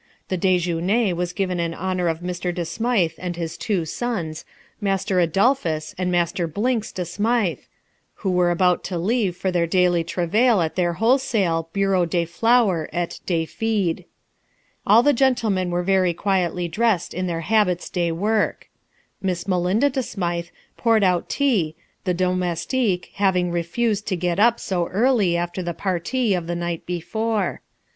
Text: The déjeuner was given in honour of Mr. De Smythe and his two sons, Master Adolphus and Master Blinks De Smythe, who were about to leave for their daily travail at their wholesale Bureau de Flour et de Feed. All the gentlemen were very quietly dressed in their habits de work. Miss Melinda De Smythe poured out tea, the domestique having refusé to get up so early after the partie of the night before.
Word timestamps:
The 0.29 0.37
déjeuner 0.39 1.13
was 1.15 1.31
given 1.31 1.59
in 1.59 1.75
honour 1.75 2.07
of 2.07 2.21
Mr. 2.21 2.51
De 2.51 2.65
Smythe 2.65 3.11
and 3.19 3.35
his 3.35 3.55
two 3.55 3.85
sons, 3.85 4.45
Master 4.81 5.19
Adolphus 5.19 5.93
and 5.95 6.11
Master 6.11 6.47
Blinks 6.47 6.91
De 6.91 7.05
Smythe, 7.05 7.59
who 8.15 8.31
were 8.31 8.49
about 8.49 8.83
to 8.85 8.97
leave 8.97 9.37
for 9.37 9.51
their 9.51 9.67
daily 9.67 10.03
travail 10.03 10.59
at 10.61 10.75
their 10.75 10.93
wholesale 10.93 11.69
Bureau 11.71 12.07
de 12.07 12.25
Flour 12.25 12.89
et 12.91 13.19
de 13.27 13.45
Feed. 13.45 14.05
All 14.87 15.03
the 15.03 15.13
gentlemen 15.13 15.69
were 15.69 15.83
very 15.83 16.15
quietly 16.15 16.67
dressed 16.67 17.13
in 17.13 17.27
their 17.27 17.41
habits 17.41 17.87
de 17.87 18.11
work. 18.11 18.71
Miss 19.21 19.47
Melinda 19.47 19.91
De 19.91 20.01
Smythe 20.01 20.47
poured 20.77 21.03
out 21.03 21.29
tea, 21.29 21.75
the 22.05 22.13
domestique 22.15 23.11
having 23.17 23.51
refusé 23.51 24.03
to 24.05 24.15
get 24.15 24.39
up 24.39 24.59
so 24.59 24.87
early 24.87 25.37
after 25.37 25.61
the 25.61 25.75
partie 25.75 26.33
of 26.33 26.47
the 26.47 26.55
night 26.55 26.87
before. 26.87 27.61